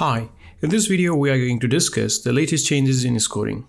Hi, 0.00 0.30
in 0.62 0.70
this 0.70 0.86
video 0.86 1.14
we 1.14 1.28
are 1.28 1.36
going 1.36 1.60
to 1.60 1.68
discuss 1.68 2.20
the 2.20 2.32
latest 2.32 2.66
changes 2.66 3.04
in 3.04 3.20
scoring. 3.20 3.66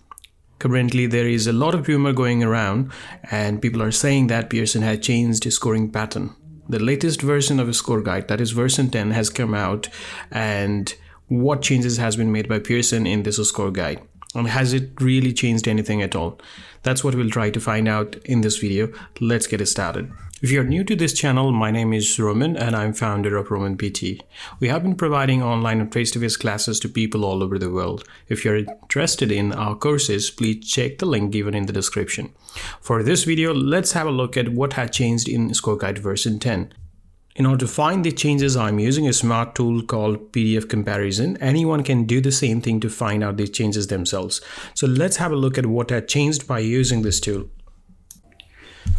Currently 0.59 1.07
there 1.07 1.27
is 1.27 1.45
a 1.45 1.51
lot 1.51 1.75
of 1.75 1.89
rumor 1.89 2.13
going 2.13 2.41
around 2.41 2.93
and 3.29 3.61
people 3.61 3.83
are 3.83 3.91
saying 3.91 4.27
that 4.27 4.49
Pearson 4.49 4.81
had 4.81 5.03
changed 5.03 5.43
his 5.43 5.55
scoring 5.55 5.91
pattern. 5.91 6.33
The 6.69 6.79
latest 6.79 7.21
version 7.21 7.59
of 7.59 7.67
a 7.67 7.73
score 7.73 8.01
guide, 8.01 8.29
that 8.29 8.39
is 8.39 8.51
version 8.51 8.89
10, 8.89 9.11
has 9.11 9.29
come 9.29 9.53
out 9.53 9.89
and 10.31 10.95
what 11.27 11.63
changes 11.63 11.97
has 11.97 12.15
been 12.15 12.31
made 12.31 12.47
by 12.47 12.59
Pearson 12.59 13.05
in 13.05 13.23
this 13.23 13.45
score 13.49 13.69
guide. 13.69 13.99
And 14.33 14.47
has 14.47 14.71
it 14.71 15.01
really 15.01 15.33
changed 15.33 15.67
anything 15.67 16.01
at 16.01 16.15
all? 16.15 16.39
That's 16.83 17.03
what 17.03 17.13
we'll 17.13 17.29
try 17.29 17.49
to 17.49 17.59
find 17.59 17.89
out 17.89 18.15
in 18.23 18.39
this 18.39 18.57
video. 18.57 18.93
Let's 19.19 19.47
get 19.47 19.59
it 19.59 19.65
started. 19.65 20.09
If 20.41 20.49
you're 20.49 20.63
new 20.63 20.83
to 20.85 20.95
this 20.95 21.13
channel, 21.13 21.51
my 21.51 21.69
name 21.69 21.93
is 21.93 22.19
Roman 22.19 22.57
and 22.57 22.75
I'm 22.75 22.93
founder 22.93 23.37
of 23.37 23.51
Roman 23.51 23.77
PT. 23.77 24.23
We 24.59 24.69
have 24.69 24.81
been 24.81 24.95
providing 24.95 25.43
online 25.43 25.79
and 25.79 25.93
face-to-face 25.93 26.37
classes 26.37 26.79
to 26.79 26.89
people 26.89 27.23
all 27.23 27.43
over 27.43 27.59
the 27.59 27.69
world. 27.69 28.03
If 28.27 28.43
you're 28.43 28.55
interested 28.57 29.31
in 29.31 29.53
our 29.53 29.75
courses, 29.75 30.31
please 30.31 30.67
check 30.67 30.97
the 30.97 31.05
link 31.05 31.31
given 31.31 31.53
in 31.53 31.67
the 31.67 31.73
description. 31.73 32.33
For 32.81 33.03
this 33.03 33.23
video, 33.23 33.53
let's 33.53 33.91
have 33.91 34.07
a 34.07 34.11
look 34.11 34.35
at 34.35 34.49
what 34.49 34.73
had 34.73 34.91
changed 34.91 35.29
in 35.29 35.53
Score 35.53 35.77
Guide 35.77 35.99
version 35.99 36.39
10. 36.39 36.73
In 37.35 37.45
order 37.45 37.67
to 37.67 37.71
find 37.71 38.03
the 38.03 38.11
changes, 38.11 38.57
I'm 38.57 38.79
using 38.79 39.07
a 39.07 39.13
smart 39.13 39.53
tool 39.53 39.83
called 39.83 40.31
PDF 40.31 40.67
Comparison. 40.67 41.37
Anyone 41.37 41.83
can 41.83 42.05
do 42.05 42.19
the 42.19 42.31
same 42.31 42.61
thing 42.61 42.79
to 42.79 42.89
find 42.89 43.23
out 43.23 43.37
the 43.37 43.47
changes 43.47 43.87
themselves. 43.87 44.41
So 44.73 44.87
let's 44.87 45.17
have 45.17 45.31
a 45.31 45.35
look 45.35 45.59
at 45.59 45.67
what 45.67 45.91
had 45.91 46.07
changed 46.07 46.47
by 46.47 46.59
using 46.59 47.03
this 47.03 47.19
tool. 47.19 47.47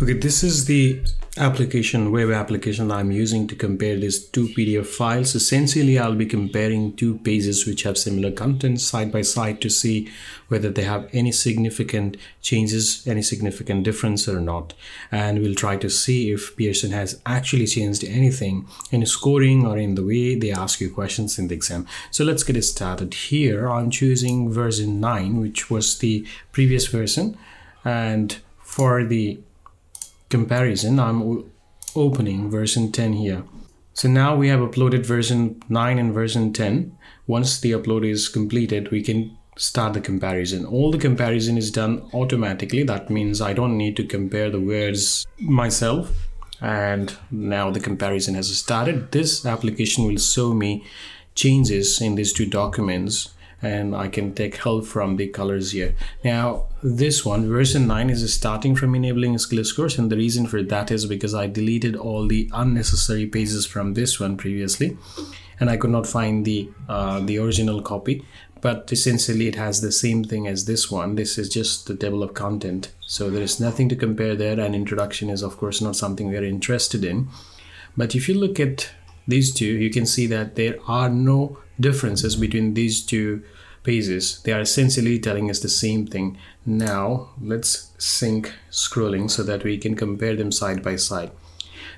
Okay, 0.02 0.14
this 0.14 0.42
is 0.42 0.64
the 0.64 1.00
application, 1.36 2.10
web 2.10 2.32
application 2.32 2.88
that 2.88 2.96
I'm 2.96 3.12
using 3.12 3.46
to 3.46 3.54
compare 3.54 3.94
these 3.96 4.18
two 4.18 4.48
PDF 4.48 4.86
files. 4.86 5.36
Essentially, 5.36 5.96
I'll 5.96 6.16
be 6.16 6.26
comparing 6.26 6.96
two 6.96 7.18
pages 7.18 7.64
which 7.68 7.84
have 7.84 7.96
similar 7.96 8.32
content 8.32 8.80
side 8.80 9.12
by 9.12 9.22
side 9.22 9.60
to 9.60 9.70
see 9.70 10.10
whether 10.48 10.70
they 10.70 10.82
have 10.82 11.08
any 11.12 11.30
significant 11.30 12.16
changes, 12.40 13.06
any 13.06 13.22
significant 13.22 13.84
difference 13.84 14.26
or 14.26 14.40
not. 14.40 14.74
And 15.12 15.38
we'll 15.38 15.54
try 15.54 15.76
to 15.76 15.88
see 15.88 16.32
if 16.32 16.56
Pearson 16.56 16.90
has 16.90 17.20
actually 17.24 17.68
changed 17.68 18.02
anything 18.02 18.66
in 18.90 19.06
scoring 19.06 19.64
or 19.64 19.78
in 19.78 19.94
the 19.94 20.04
way 20.04 20.34
they 20.34 20.50
ask 20.50 20.80
you 20.80 20.92
questions 20.92 21.38
in 21.38 21.46
the 21.46 21.54
exam. 21.54 21.86
So 22.10 22.24
let's 22.24 22.42
get 22.42 22.56
it 22.56 22.62
started. 22.62 23.14
Here, 23.14 23.70
I'm 23.70 23.88
choosing 23.88 24.50
version 24.50 24.98
9, 24.98 25.38
which 25.38 25.70
was 25.70 26.00
the 26.00 26.26
previous 26.50 26.88
version. 26.88 27.38
And 27.84 28.36
for 28.58 29.04
the 29.04 29.38
comparison, 30.32 30.98
I'm 30.98 31.44
opening 31.94 32.50
version 32.50 32.90
10 32.90 33.12
here. 33.12 33.44
So 33.92 34.08
now 34.08 34.34
we 34.34 34.48
have 34.48 34.60
uploaded 34.60 35.04
version 35.04 35.62
9 35.68 35.98
and 35.98 36.14
version 36.14 36.52
10. 36.54 36.96
Once 37.26 37.60
the 37.60 37.72
upload 37.72 38.08
is 38.10 38.30
completed, 38.30 38.90
we 38.90 39.02
can 39.02 39.36
start 39.58 39.92
the 39.92 40.00
comparison. 40.00 40.64
All 40.64 40.90
the 40.90 41.04
comparison 41.08 41.58
is 41.58 41.70
done 41.70 42.08
automatically. 42.14 42.82
That 42.82 43.10
means 43.10 43.42
I 43.42 43.52
don't 43.52 43.76
need 43.76 43.94
to 43.98 44.06
compare 44.06 44.48
the 44.50 44.60
words 44.60 45.26
myself. 45.38 46.10
And 46.62 47.14
now 47.30 47.70
the 47.70 47.80
comparison 47.80 48.34
has 48.34 48.56
started. 48.56 49.12
This 49.12 49.44
application 49.44 50.06
will 50.06 50.16
show 50.16 50.54
me 50.54 50.84
changes 51.34 52.00
in 52.00 52.14
these 52.14 52.32
two 52.32 52.46
documents 52.46 53.34
and 53.62 53.94
I 53.94 54.08
can 54.08 54.34
take 54.34 54.56
help 54.56 54.86
from 54.86 55.16
the 55.16 55.28
colors 55.28 55.70
here. 55.70 55.94
Now 56.24 56.66
this 56.82 57.24
one 57.24 57.48
version 57.48 57.86
9 57.86 58.10
is 58.10 58.34
starting 58.34 58.74
from 58.74 58.94
enabling 58.94 59.38
skill 59.38 59.64
scores 59.64 59.98
and 59.98 60.10
the 60.10 60.16
reason 60.16 60.46
for 60.46 60.62
that 60.64 60.90
is 60.90 61.06
because 61.06 61.34
I 61.34 61.46
deleted 61.46 61.94
all 61.94 62.26
the 62.26 62.50
unnecessary 62.52 63.26
pages 63.26 63.64
from 63.64 63.94
this 63.94 64.18
one 64.18 64.36
previously 64.36 64.98
and 65.60 65.70
I 65.70 65.76
could 65.76 65.90
not 65.90 66.08
find 66.08 66.44
the 66.44 66.68
uh, 66.88 67.20
the 67.20 67.38
original 67.38 67.80
copy. 67.82 68.24
But 68.60 68.92
essentially 68.92 69.48
it 69.48 69.56
has 69.56 69.80
the 69.80 69.90
same 69.90 70.22
thing 70.22 70.46
as 70.46 70.66
this 70.66 70.88
one. 70.88 71.16
This 71.16 71.36
is 71.36 71.48
just 71.48 71.88
the 71.88 71.96
table 71.96 72.22
of 72.22 72.32
content. 72.32 72.92
So 73.00 73.28
there 73.28 73.42
is 73.42 73.58
nothing 73.58 73.88
to 73.88 73.96
compare 73.96 74.36
there 74.36 74.58
and 74.60 74.74
introduction 74.74 75.30
is 75.30 75.42
of 75.42 75.56
course 75.56 75.80
not 75.80 75.96
something 75.96 76.28
we 76.28 76.36
are 76.36 76.44
interested 76.44 77.04
in. 77.04 77.28
But 77.96 78.14
if 78.14 78.28
you 78.28 78.34
look 78.34 78.58
at 78.58 78.90
these 79.26 79.54
two 79.54 79.72
you 79.84 79.90
can 79.90 80.06
see 80.06 80.26
that 80.26 80.56
there 80.56 80.78
are 80.88 81.08
no 81.08 81.58
differences 81.82 82.36
between 82.36 82.74
these 82.74 83.04
two 83.04 83.42
pages 83.82 84.40
they 84.42 84.52
are 84.52 84.60
essentially 84.60 85.18
telling 85.18 85.50
us 85.50 85.60
the 85.60 85.68
same 85.68 86.06
thing. 86.06 86.38
Now 86.64 87.30
let's 87.40 87.90
sync 87.98 88.52
scrolling 88.70 89.30
so 89.30 89.42
that 89.42 89.64
we 89.64 89.78
can 89.78 89.94
compare 89.96 90.36
them 90.36 90.52
side 90.52 90.82
by 90.82 90.96
side. 90.96 91.32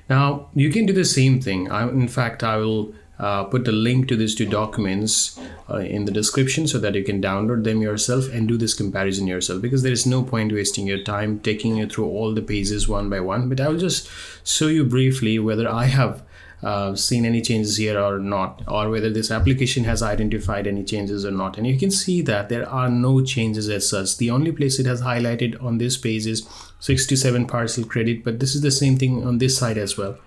Now 0.09 0.49
you 0.53 0.71
can 0.71 0.85
do 0.85 0.93
the 0.93 1.05
same 1.05 1.39
thing. 1.41 1.71
I, 1.71 1.87
in 1.87 2.07
fact 2.07 2.43
I 2.43 2.57
will 2.57 2.93
uh, 3.17 3.45
put 3.45 3.63
the 3.63 3.71
link 3.71 4.07
to 4.09 4.15
these 4.17 4.35
two 4.35 4.45
documents 4.45 5.39
uh, 5.69 5.77
in 5.77 6.03
the 6.05 6.11
description 6.11 6.67
so 6.67 6.77
that 6.79 6.95
you 6.95 7.03
can 7.03 7.21
download 7.21 7.63
them 7.63 7.81
yourself 7.81 8.31
and 8.33 8.47
do 8.47 8.57
this 8.57 8.73
comparison 8.73 9.25
yourself 9.25 9.61
because 9.61 9.83
there 9.83 9.91
is 9.91 10.05
no 10.05 10.21
point 10.21 10.51
wasting 10.51 10.85
your 10.85 11.01
time 11.01 11.39
taking 11.39 11.77
you 11.77 11.87
through 11.87 12.05
all 12.05 12.33
the 12.33 12.41
pages 12.41 12.89
one 12.89 13.09
by 13.09 13.19
one. 13.19 13.47
But 13.47 13.61
I 13.61 13.69
will 13.69 13.77
just 13.77 14.09
show 14.43 14.67
you 14.67 14.83
briefly 14.83 15.39
whether 15.39 15.69
I 15.69 15.85
have 15.85 16.23
uh, 16.63 16.95
seen 16.95 17.25
any 17.25 17.41
changes 17.41 17.77
here 17.77 17.99
or 17.99 18.19
not 18.19 18.63
or 18.67 18.89
whether 18.89 19.09
this 19.09 19.29
application 19.29 19.83
has 19.83 20.01
identified 20.01 20.67
any 20.67 20.83
changes 20.83 21.25
or 21.25 21.31
not. 21.31 21.57
And 21.57 21.67
you 21.67 21.77
can 21.77 21.91
see 21.91 22.21
that 22.23 22.49
there 22.49 22.67
are 22.67 22.89
no 22.89 23.21
changes 23.23 23.69
as 23.69 23.87
such. 23.89 24.17
The 24.17 24.31
only 24.31 24.51
place 24.51 24.79
it 24.79 24.85
has 24.85 25.01
highlighted 25.01 25.61
on 25.63 25.77
this 25.77 25.97
page 25.97 26.25
is 26.25 26.47
67 26.79 27.45
partial 27.47 27.85
credit 27.85 28.23
but 28.23 28.39
this 28.39 28.55
is 28.55 28.61
the 28.61 28.71
same 28.71 28.97
thing 28.97 29.25
on 29.25 29.37
this 29.37 29.57
side 29.57 29.77
as 29.77 29.97
well. 29.97 30.17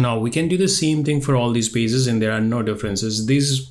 Now 0.00 0.18
we 0.18 0.30
can 0.30 0.48
do 0.48 0.56
the 0.56 0.68
same 0.68 1.04
thing 1.04 1.20
for 1.20 1.36
all 1.36 1.52
these 1.52 1.68
pages 1.68 2.06
and 2.06 2.20
there 2.20 2.32
are 2.32 2.40
no 2.40 2.62
differences. 2.62 3.26
These 3.26 3.70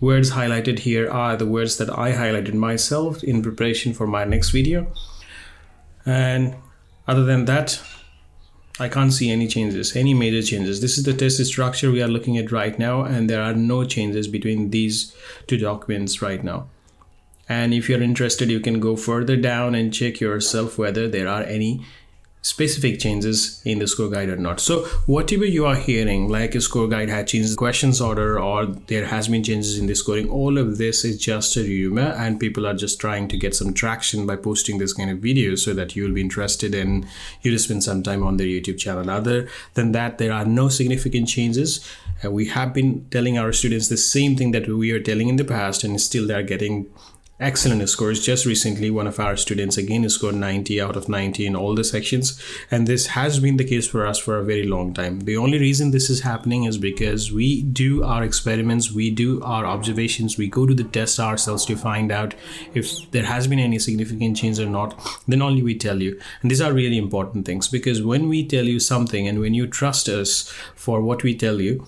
words 0.00 0.32
highlighted 0.32 0.80
here 0.80 1.10
are 1.10 1.36
the 1.36 1.46
words 1.46 1.76
that 1.78 1.90
I 1.90 2.12
highlighted 2.12 2.54
myself 2.54 3.22
in 3.22 3.42
preparation 3.42 3.94
for 3.94 4.06
my 4.06 4.24
next 4.24 4.50
video. 4.50 4.92
And 6.04 6.56
other 7.06 7.24
than 7.24 7.44
that 7.46 7.80
I 8.80 8.88
can't 8.88 9.12
see 9.12 9.30
any 9.30 9.46
changes, 9.46 9.94
any 9.94 10.14
major 10.14 10.42
changes. 10.42 10.80
This 10.80 10.98
is 10.98 11.04
the 11.04 11.14
test 11.14 11.44
structure 11.46 11.92
we 11.92 12.02
are 12.02 12.08
looking 12.08 12.38
at 12.38 12.50
right 12.50 12.76
now, 12.76 13.02
and 13.02 13.30
there 13.30 13.42
are 13.42 13.54
no 13.54 13.84
changes 13.84 14.26
between 14.26 14.70
these 14.70 15.14
two 15.46 15.58
documents 15.58 16.20
right 16.20 16.42
now. 16.42 16.68
And 17.48 17.72
if 17.72 17.88
you're 17.88 18.02
interested, 18.02 18.50
you 18.50 18.58
can 18.58 18.80
go 18.80 18.96
further 18.96 19.36
down 19.36 19.74
and 19.74 19.94
check 19.94 20.18
yourself 20.18 20.76
whether 20.76 21.06
there 21.06 21.28
are 21.28 21.42
any 21.42 21.86
specific 22.44 23.00
changes 23.00 23.62
in 23.64 23.78
the 23.78 23.86
score 23.86 24.10
guide 24.10 24.28
or 24.28 24.36
not. 24.36 24.60
So 24.60 24.84
whatever 25.06 25.46
you 25.46 25.64
are 25.64 25.76
hearing, 25.76 26.28
like 26.28 26.54
a 26.54 26.60
score 26.60 26.86
guide 26.86 27.08
had 27.08 27.26
changed 27.26 27.50
the 27.50 27.56
questions 27.56 28.02
order 28.02 28.38
or 28.38 28.66
there 28.66 29.06
has 29.06 29.28
been 29.28 29.42
changes 29.42 29.78
in 29.78 29.86
the 29.86 29.94
scoring, 29.94 30.28
all 30.28 30.58
of 30.58 30.76
this 30.76 31.06
is 31.06 31.18
just 31.18 31.56
a 31.56 31.62
rumor 31.62 32.14
and 32.18 32.38
people 32.38 32.66
are 32.66 32.74
just 32.74 33.00
trying 33.00 33.28
to 33.28 33.38
get 33.38 33.56
some 33.56 33.72
traction 33.72 34.26
by 34.26 34.36
posting 34.36 34.76
this 34.76 34.92
kind 34.92 35.10
of 35.10 35.20
video 35.20 35.54
so 35.54 35.72
that 35.72 35.96
you'll 35.96 36.12
be 36.12 36.20
interested 36.20 36.74
and 36.74 37.06
you'll 37.40 37.58
spend 37.58 37.82
some 37.82 38.02
time 38.02 38.22
on 38.22 38.36
their 38.36 38.46
YouTube 38.46 38.78
channel. 38.78 39.08
Other 39.08 39.48
than 39.72 39.92
that, 39.92 40.18
there 40.18 40.32
are 40.32 40.44
no 40.44 40.68
significant 40.68 41.28
changes. 41.28 41.80
Uh, 42.22 42.30
we 42.30 42.48
have 42.48 42.74
been 42.74 43.06
telling 43.10 43.38
our 43.38 43.54
students 43.54 43.88
the 43.88 43.96
same 43.96 44.36
thing 44.36 44.50
that 44.50 44.68
we 44.68 44.90
are 44.90 45.00
telling 45.00 45.30
in 45.30 45.36
the 45.36 45.44
past 45.44 45.82
and 45.82 45.98
still 45.98 46.26
they're 46.26 46.42
getting 46.42 46.90
excellent 47.40 47.88
scores. 47.88 48.24
Just 48.24 48.46
recently, 48.46 48.90
one 48.90 49.06
of 49.06 49.18
our 49.18 49.36
students 49.36 49.76
again 49.76 50.08
scored 50.08 50.36
90 50.36 50.80
out 50.80 50.96
of 50.96 51.08
90 51.08 51.46
in 51.46 51.56
all 51.56 51.74
the 51.74 51.84
sections, 51.84 52.40
and 52.70 52.86
this 52.86 53.08
has 53.08 53.40
been 53.40 53.56
the 53.56 53.64
case 53.64 53.88
for 53.88 54.06
us 54.06 54.18
for 54.18 54.38
a 54.38 54.44
very 54.44 54.66
long 54.66 54.94
time. 54.94 55.20
The 55.20 55.36
only 55.36 55.58
reason 55.58 55.90
this 55.90 56.08
is 56.10 56.20
happening 56.20 56.64
is 56.64 56.78
because 56.78 57.32
we 57.32 57.62
do 57.62 58.04
our 58.04 58.22
experiments, 58.22 58.92
we 58.92 59.10
do 59.10 59.42
our 59.42 59.66
observations, 59.66 60.38
we 60.38 60.46
go 60.46 60.66
to 60.66 60.74
the 60.74 60.84
test 60.84 61.18
ourselves 61.18 61.64
to 61.66 61.76
find 61.76 62.12
out 62.12 62.34
if 62.74 63.10
there 63.10 63.24
has 63.24 63.46
been 63.46 63.58
any 63.58 63.78
significant 63.78 64.36
change 64.36 64.58
or 64.58 64.66
not. 64.66 64.98
Then 65.26 65.42
only 65.42 65.62
we 65.62 65.76
tell 65.76 66.00
you. 66.00 66.20
And 66.42 66.50
these 66.50 66.60
are 66.60 66.72
really 66.72 66.98
important 66.98 67.46
things 67.46 67.68
because 67.68 68.02
when 68.02 68.28
we 68.28 68.46
tell 68.46 68.64
you 68.64 68.78
something 68.78 69.26
and 69.26 69.40
when 69.40 69.54
you 69.54 69.66
trust 69.66 70.08
us 70.08 70.48
for 70.74 71.00
what 71.00 71.22
we 71.22 71.36
tell 71.36 71.60
you, 71.60 71.84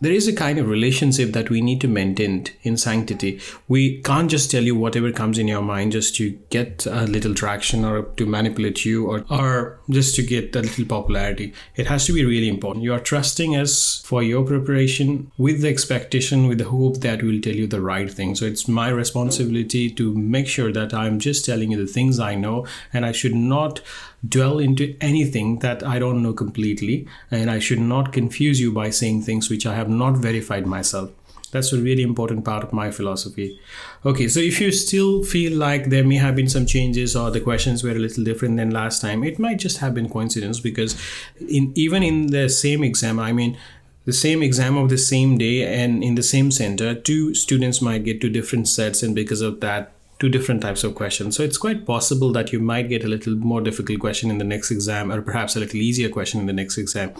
there 0.00 0.12
is 0.12 0.28
a 0.28 0.32
kind 0.32 0.58
of 0.58 0.68
relationship 0.68 1.32
that 1.32 1.50
we 1.50 1.60
need 1.60 1.80
to 1.80 1.88
maintain 1.88 2.46
in 2.62 2.76
sanctity. 2.76 3.40
We 3.66 4.00
can't 4.02 4.30
just 4.30 4.50
tell 4.50 4.62
you 4.62 4.76
whatever 4.76 5.10
comes 5.10 5.38
in 5.38 5.48
your 5.48 5.62
mind 5.62 5.92
just 5.92 6.14
to 6.16 6.30
get 6.50 6.86
a 6.86 7.02
little 7.02 7.34
traction 7.34 7.84
or 7.84 8.02
to 8.02 8.26
manipulate 8.26 8.84
you 8.84 9.06
or, 9.06 9.24
or 9.28 9.80
just 9.90 10.14
to 10.16 10.22
get 10.22 10.54
a 10.54 10.60
little 10.60 10.84
popularity. 10.84 11.52
It 11.74 11.86
has 11.86 12.06
to 12.06 12.12
be 12.12 12.24
really 12.24 12.48
important. 12.48 12.84
You 12.84 12.94
are 12.94 13.00
trusting 13.00 13.56
us 13.56 14.00
for 14.04 14.22
your 14.22 14.44
preparation 14.44 15.32
with 15.36 15.62
the 15.62 15.68
expectation, 15.68 16.46
with 16.46 16.58
the 16.58 16.64
hope 16.64 16.98
that 16.98 17.22
we'll 17.22 17.40
tell 17.40 17.56
you 17.56 17.66
the 17.66 17.80
right 17.80 18.10
thing. 18.10 18.36
So 18.36 18.44
it's 18.44 18.68
my 18.68 18.88
responsibility 18.90 19.90
to 19.90 20.14
make 20.14 20.46
sure 20.46 20.72
that 20.72 20.94
I'm 20.94 21.18
just 21.18 21.44
telling 21.44 21.72
you 21.72 21.78
the 21.78 21.92
things 21.92 22.20
I 22.20 22.36
know 22.36 22.66
and 22.92 23.04
I 23.04 23.12
should 23.12 23.34
not 23.34 23.80
dwell 24.26 24.58
into 24.58 24.96
anything 25.00 25.60
that 25.60 25.82
I 25.82 25.98
don't 25.98 26.22
know 26.22 26.32
completely, 26.32 27.06
and 27.30 27.50
I 27.50 27.58
should 27.58 27.80
not 27.80 28.12
confuse 28.12 28.60
you 28.60 28.72
by 28.72 28.90
saying 28.90 29.22
things 29.22 29.50
which 29.50 29.66
I 29.66 29.74
have 29.74 29.88
not 29.88 30.16
verified 30.16 30.66
myself. 30.66 31.10
That's 31.50 31.72
a 31.72 31.80
really 31.80 32.02
important 32.02 32.44
part 32.44 32.62
of 32.62 32.74
my 32.74 32.90
philosophy. 32.90 33.58
Okay, 34.04 34.28
so 34.28 34.38
if 34.38 34.60
you 34.60 34.70
still 34.70 35.24
feel 35.24 35.56
like 35.56 35.86
there 35.86 36.04
may 36.04 36.16
have 36.16 36.36
been 36.36 36.48
some 36.48 36.66
changes 36.66 37.16
or 37.16 37.30
the 37.30 37.40
questions 37.40 37.82
were 37.82 37.92
a 37.92 37.94
little 37.94 38.22
different 38.22 38.58
than 38.58 38.70
last 38.70 39.00
time, 39.00 39.24
it 39.24 39.38
might 39.38 39.58
just 39.58 39.78
have 39.78 39.94
been 39.94 40.10
coincidence 40.10 40.60
because 40.60 41.00
in 41.40 41.72
even 41.74 42.02
in 42.02 42.26
the 42.26 42.48
same 42.50 42.84
exam, 42.84 43.18
I 43.18 43.32
mean, 43.32 43.56
the 44.04 44.12
same 44.12 44.42
exam 44.42 44.76
of 44.76 44.88
the 44.90 44.98
same 44.98 45.38
day 45.38 45.82
and 45.82 46.02
in 46.04 46.16
the 46.16 46.22
same 46.22 46.50
center, 46.50 46.94
two 46.94 47.34
students 47.34 47.80
might 47.80 48.04
get 48.04 48.20
two 48.20 48.30
different 48.30 48.68
sets, 48.68 49.02
and 49.02 49.14
because 49.14 49.40
of 49.40 49.60
that, 49.60 49.92
two 50.18 50.28
different 50.28 50.60
types 50.60 50.82
of 50.82 50.94
questions. 50.94 51.36
So 51.36 51.42
it's 51.42 51.58
quite 51.58 51.86
possible 51.86 52.32
that 52.32 52.52
you 52.52 52.58
might 52.58 52.88
get 52.88 53.04
a 53.04 53.08
little 53.08 53.36
more 53.36 53.60
difficult 53.60 54.00
question 54.00 54.30
in 54.30 54.38
the 54.38 54.44
next 54.44 54.70
exam, 54.70 55.12
or 55.12 55.22
perhaps 55.22 55.54
a 55.54 55.60
little 55.60 55.80
easier 55.80 56.08
question 56.08 56.40
in 56.40 56.46
the 56.46 56.52
next 56.52 56.76
exam. 56.76 57.12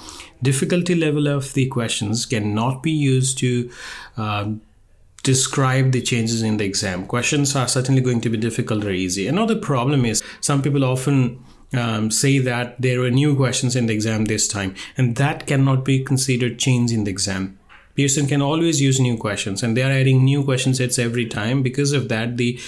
Difficulty 0.43 0.95
level 0.95 1.29
of 1.29 1.53
the 1.55 1.67
questions 1.67 2.27
cannot 2.27 2.83
be 2.83 2.91
used 2.91 3.39
to 3.39 3.71
um, 4.17 4.61
describe 5.23 5.93
the 5.93 6.03
changes 6.03 6.43
in 6.43 6.57
the 6.57 6.65
exam. 6.65 7.07
Questions 7.07 7.55
are 7.55 7.69
certainly 7.69 8.01
going 8.01 8.21
to 8.21 8.31
be 8.31 8.37
difficult 8.37 8.85
or 8.85 8.91
easy. 8.91 9.29
Another 9.29 9.57
problem 9.57 10.05
is 10.05 10.23
some 10.41 10.63
people 10.63 10.85
often 10.85 11.43
um, 11.75 12.11
say 12.11 12.39
that 12.39 12.81
there 12.81 13.01
were 13.01 13.11
new 13.11 13.37
questions 13.37 13.77
in 13.77 13.87
the 13.87 13.95
exam 13.95 14.25
this 14.25 14.49
time, 14.49 14.75
and 14.97 15.17
that 15.17 15.47
cannot 15.47 15.85
be 15.85 16.03
considered 16.03 16.59
change 16.59 16.93
in 16.93 17.05
the 17.05 17.11
exam. 17.11 17.59
Pearson 17.95 18.29
can 18.29 18.41
always 18.41 18.81
use 18.81 19.01
new 19.01 19.17
questions, 19.17 19.63
and 19.63 19.77
they 19.77 19.83
are 19.83 19.91
adding 19.91 20.25
new 20.25 20.45
question 20.45 20.73
sets 20.73 21.01
every 21.01 21.27
time. 21.27 21.63
Because 21.63 21.93
of 21.93 22.09
that, 22.09 22.37
the 22.37 22.59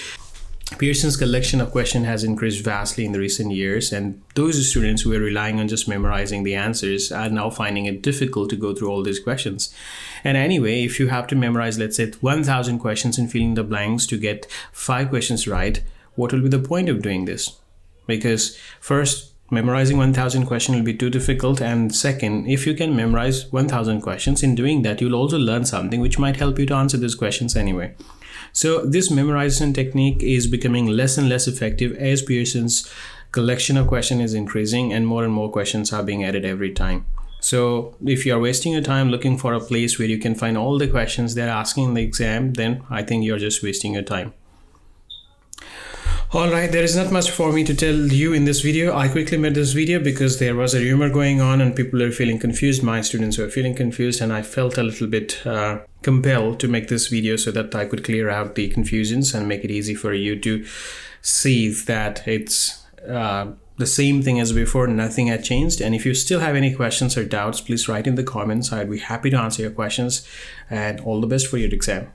Pearson's 0.77 1.17
collection 1.17 1.61
of 1.61 1.71
questions 1.71 2.05
has 2.05 2.23
increased 2.23 2.63
vastly 2.63 3.05
in 3.05 3.11
the 3.11 3.19
recent 3.19 3.51
years, 3.51 3.91
and 3.91 4.21
those 4.35 4.67
students 4.67 5.01
who 5.01 5.11
were 5.11 5.19
relying 5.19 5.59
on 5.59 5.67
just 5.67 5.87
memorizing 5.87 6.43
the 6.43 6.55
answers 6.55 7.11
are 7.11 7.29
now 7.29 7.49
finding 7.49 7.85
it 7.85 8.01
difficult 8.01 8.49
to 8.49 8.55
go 8.55 8.73
through 8.73 8.89
all 8.89 9.03
these 9.03 9.19
questions. 9.19 9.73
And 10.23 10.37
anyway, 10.37 10.83
if 10.83 10.99
you 10.99 11.09
have 11.09 11.27
to 11.27 11.35
memorize, 11.35 11.77
let's 11.77 11.97
say, 11.97 12.09
1,000 12.09 12.79
questions 12.79 13.17
and 13.17 13.31
fill 13.31 13.41
in 13.41 13.53
the 13.53 13.63
blanks 13.63 14.07
to 14.07 14.17
get 14.17 14.47
five 14.71 15.09
questions 15.09 15.47
right, 15.47 15.83
what 16.15 16.33
will 16.33 16.41
be 16.41 16.49
the 16.49 16.59
point 16.59 16.89
of 16.89 17.01
doing 17.01 17.25
this? 17.25 17.59
Because 18.07 18.57
first, 18.79 19.31
memorizing 19.51 19.97
1000 19.97 20.45
questions 20.45 20.77
will 20.77 20.85
be 20.85 20.93
too 20.93 21.09
difficult 21.09 21.61
and 21.61 21.93
second 21.93 22.47
if 22.47 22.65
you 22.65 22.73
can 22.73 22.95
memorize 22.95 23.51
1000 23.51 23.99
questions 23.99 24.41
in 24.41 24.55
doing 24.55 24.81
that 24.81 25.01
you'll 25.01 25.13
also 25.13 25.37
learn 25.37 25.65
something 25.65 25.99
which 25.99 26.17
might 26.17 26.37
help 26.37 26.57
you 26.57 26.65
to 26.65 26.73
answer 26.73 26.95
those 26.95 27.15
questions 27.15 27.53
anyway 27.57 27.93
so 28.53 28.85
this 28.85 29.09
memorization 29.09 29.73
technique 29.73 30.21
is 30.23 30.47
becoming 30.47 30.87
less 30.87 31.17
and 31.17 31.29
less 31.29 31.47
effective 31.47 31.95
as 31.97 32.21
Pearson's 32.21 32.91
collection 33.31 33.77
of 33.77 33.87
questions 33.87 34.21
is 34.21 34.33
increasing 34.33 34.91
and 34.93 35.07
more 35.07 35.23
and 35.23 35.33
more 35.33 35.51
questions 35.51 35.93
are 35.93 36.03
being 36.03 36.23
added 36.23 36.45
every 36.45 36.71
time. 36.73 37.05
So 37.39 37.95
if 38.05 38.25
you 38.25 38.35
are 38.35 38.39
wasting 38.39 38.73
your 38.73 38.83
time 38.83 39.09
looking 39.09 39.37
for 39.37 39.53
a 39.53 39.59
place 39.59 39.97
where 39.97 40.07
you 40.07 40.19
can 40.19 40.35
find 40.35 40.57
all 40.57 40.77
the 40.77 40.87
questions 40.87 41.33
they're 41.33 41.49
asking 41.49 41.85
in 41.85 41.93
the 41.95 42.03
exam, 42.03 42.53
then 42.53 42.83
I 42.89 43.01
think 43.01 43.23
you're 43.23 43.39
just 43.39 43.63
wasting 43.63 43.93
your 43.93 44.03
time. 44.03 44.33
Alright, 46.33 46.71
there 46.71 46.83
is 46.83 46.95
not 46.95 47.11
much 47.11 47.29
for 47.29 47.51
me 47.51 47.65
to 47.65 47.73
tell 47.73 47.95
you 47.95 48.31
in 48.31 48.45
this 48.45 48.61
video. 48.61 48.95
I 48.95 49.09
quickly 49.09 49.37
made 49.37 49.55
this 49.55 49.73
video 49.73 49.99
because 49.99 50.39
there 50.39 50.55
was 50.55 50.73
a 50.73 50.79
rumor 50.79 51.09
going 51.09 51.41
on 51.41 51.59
and 51.59 51.75
people 51.75 52.01
are 52.01 52.11
feeling 52.11 52.39
confused. 52.39 52.83
My 52.83 53.01
students 53.01 53.37
were 53.37 53.49
feeling 53.49 53.75
confused 53.75 54.21
and 54.21 54.31
I 54.31 54.41
felt 54.41 54.77
a 54.77 54.83
little 54.83 55.07
bit 55.07 55.45
uh, 55.45 55.79
compelled 56.01 56.59
to 56.59 56.67
make 56.67 56.87
this 56.87 57.07
video 57.07 57.35
so 57.35 57.51
that 57.51 57.75
I 57.75 57.85
could 57.85 58.03
clear 58.03 58.29
out 58.29 58.55
the 58.55 58.69
confusions 58.69 59.33
and 59.33 59.47
make 59.47 59.63
it 59.63 59.71
easy 59.71 59.95
for 59.95 60.13
you 60.13 60.39
to 60.39 60.65
see 61.21 61.69
that 61.69 62.27
it's 62.27 62.83
uh, 63.07 63.51
the 63.77 63.87
same 63.87 64.21
thing 64.21 64.39
as 64.39 64.53
before, 64.53 64.87
nothing 64.87 65.27
had 65.27 65.43
changed. 65.43 65.81
And 65.81 65.95
if 65.95 66.05
you 66.05 66.13
still 66.13 66.39
have 66.39 66.55
any 66.55 66.73
questions 66.73 67.17
or 67.17 67.25
doubts, 67.25 67.61
please 67.61 67.87
write 67.87 68.07
in 68.07 68.15
the 68.15 68.23
comments. 68.23 68.71
I'd 68.71 68.89
be 68.89 68.99
happy 68.99 69.29
to 69.31 69.37
answer 69.37 69.63
your 69.63 69.71
questions 69.71 70.27
and 70.69 70.99
all 71.01 71.21
the 71.21 71.27
best 71.27 71.47
for 71.47 71.57
your 71.57 71.69
exam. 71.69 72.11